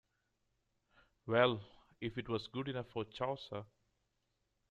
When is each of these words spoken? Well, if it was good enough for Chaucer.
Well, 1.27 1.61
if 2.01 2.17
it 2.17 2.27
was 2.27 2.47
good 2.47 2.67
enough 2.69 2.87
for 2.91 3.05
Chaucer. 3.05 3.65